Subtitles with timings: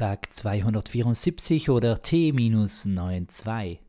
[0.00, 3.80] Tag 274 oder T-92.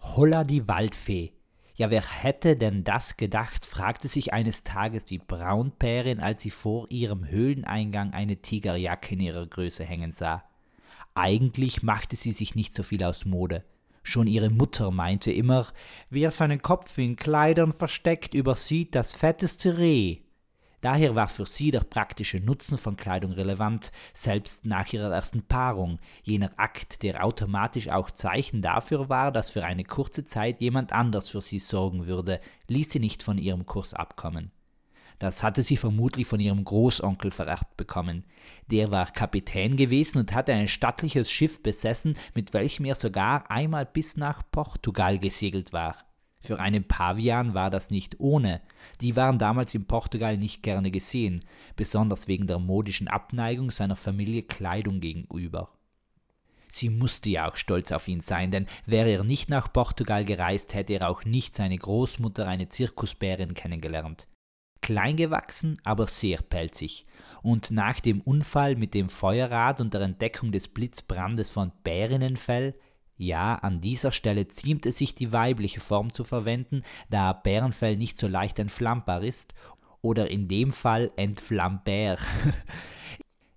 [0.00, 1.34] Holla die Waldfee.
[1.74, 6.86] Ja, wer hätte denn das gedacht, fragte sich eines Tages die Braunbärin, als sie vor
[6.88, 10.42] ihrem Höhleneingang eine Tigerjacke in ihrer Größe hängen sah.
[11.14, 13.62] Eigentlich machte sie sich nicht so viel aus Mode.
[14.02, 15.66] Schon ihre Mutter meinte immer,
[16.08, 20.20] wer seinen Kopf in Kleidern versteckt, übersieht das fetteste Reh.
[20.80, 25.98] Daher war für sie der praktische Nutzen von Kleidung relevant, selbst nach ihrer ersten Paarung,
[26.22, 31.30] jener Akt, der automatisch auch Zeichen dafür war, dass für eine kurze Zeit jemand anders
[31.30, 34.52] für sie sorgen würde, ließ sie nicht von ihrem Kurs abkommen.
[35.18, 38.24] Das hatte sie vermutlich von ihrem Großonkel vererbt bekommen.
[38.70, 43.84] Der war Kapitän gewesen und hatte ein stattliches Schiff besessen, mit welchem er sogar einmal
[43.84, 45.96] bis nach Portugal gesegelt war.
[46.48, 48.62] Für einen Pavian war das nicht ohne.
[49.02, 51.44] Die waren damals in Portugal nicht gerne gesehen,
[51.76, 55.68] besonders wegen der modischen Abneigung seiner Familie Kleidung gegenüber.
[56.70, 60.72] Sie musste ja auch stolz auf ihn sein, denn wäre er nicht nach Portugal gereist,
[60.72, 64.26] hätte er auch nicht seine Großmutter, eine Zirkusbärin, kennengelernt.
[64.80, 67.04] Klein gewachsen, aber sehr pelzig.
[67.42, 72.74] Und nach dem Unfall mit dem Feuerrad und der Entdeckung des Blitzbrandes von Bärinnenfell
[73.18, 78.16] ja, an dieser Stelle ziemt es sich die weibliche Form zu verwenden, da Bärenfell nicht
[78.16, 79.54] so leicht entflammbar ist,
[80.00, 82.18] oder in dem Fall entflammbär.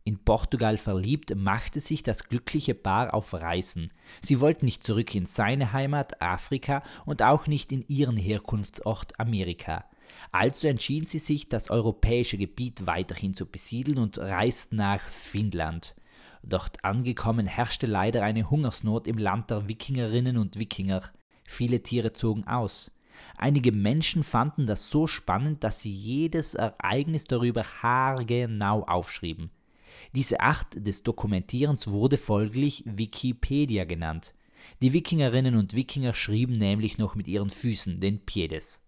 [0.04, 3.94] In Portugal verliebt, machte sich das glückliche Paar auf Reisen.
[4.24, 9.86] Sie wollten nicht zurück in seine Heimat Afrika und auch nicht in ihren Herkunftsort Amerika.
[10.32, 15.96] Also entschieden sie sich, das europäische Gebiet weiterhin zu besiedeln und reisten nach Finnland.
[16.44, 21.04] Dort angekommen herrschte leider eine Hungersnot im Land der Wikingerinnen und Wikinger.
[21.46, 22.92] Viele Tiere zogen aus.
[23.38, 29.52] Einige Menschen fanden das so spannend, dass sie jedes Ereignis darüber haargenau aufschrieben.
[30.16, 34.34] Diese Art des Dokumentierens wurde folglich Wikipedia genannt.
[34.82, 38.82] Die Wikingerinnen und Wikinger schrieben nämlich noch mit ihren Füßen, den Piedes.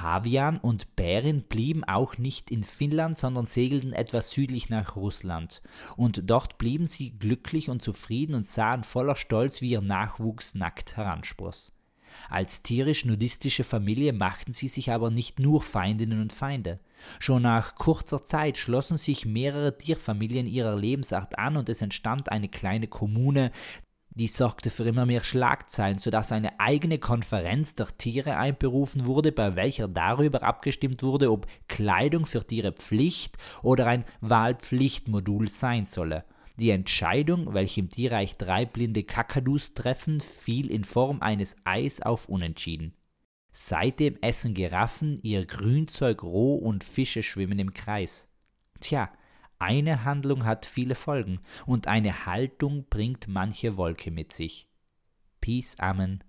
[0.00, 5.60] Pavian und Bärin blieben auch nicht in Finnland, sondern segelten etwas südlich nach Russland.
[5.96, 10.96] Und dort blieben sie glücklich und zufrieden und sahen voller Stolz, wie ihr Nachwuchs nackt
[10.96, 11.72] heranspross.
[12.28, 16.78] Als tierisch-nudistische Familie machten sie sich aber nicht nur Feindinnen und Feinde.
[17.18, 22.48] Schon nach kurzer Zeit schlossen sich mehrere Tierfamilien ihrer Lebensart an und es entstand eine
[22.48, 23.50] kleine Kommune,
[24.18, 29.54] die sorgte für immer mehr Schlagzeilen, sodass eine eigene Konferenz der Tiere einberufen wurde, bei
[29.54, 36.24] welcher darüber abgestimmt wurde, ob Kleidung für Tiere Pflicht oder ein Wahlpflichtmodul sein solle.
[36.58, 42.28] Die Entscheidung, welche im Tierreich drei blinde Kakadus treffen, fiel in Form eines Eis auf
[42.28, 42.94] Unentschieden.
[43.52, 48.28] Seitdem essen Giraffen ihr Grünzeug roh und Fische schwimmen im Kreis.
[48.80, 49.10] Tja,
[49.58, 54.68] eine Handlung hat viele Folgen und eine Haltung bringt manche Wolke mit sich.
[55.40, 56.22] Peace, Amen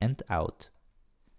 [0.00, 0.72] and out.